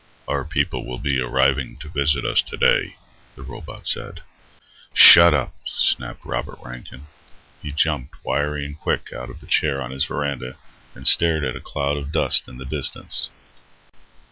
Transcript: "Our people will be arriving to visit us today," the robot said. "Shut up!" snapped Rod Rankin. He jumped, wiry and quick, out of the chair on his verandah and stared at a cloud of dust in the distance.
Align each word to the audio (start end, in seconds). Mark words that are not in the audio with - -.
"Our 0.27 0.43
people 0.43 0.83
will 0.83 0.97
be 0.97 1.21
arriving 1.21 1.75
to 1.81 1.87
visit 1.87 2.25
us 2.25 2.41
today," 2.41 2.95
the 3.35 3.43
robot 3.43 3.85
said. 3.85 4.23
"Shut 4.95 5.31
up!" 5.31 5.53
snapped 5.65 6.25
Rod 6.25 6.47
Rankin. 6.65 7.05
He 7.61 7.71
jumped, 7.71 8.15
wiry 8.25 8.65
and 8.65 8.79
quick, 8.79 9.13
out 9.13 9.29
of 9.29 9.41
the 9.41 9.45
chair 9.45 9.79
on 9.79 9.91
his 9.91 10.05
verandah 10.05 10.57
and 10.95 11.05
stared 11.05 11.43
at 11.43 11.55
a 11.55 11.61
cloud 11.61 11.97
of 11.97 12.11
dust 12.11 12.47
in 12.47 12.57
the 12.57 12.65
distance. 12.65 13.29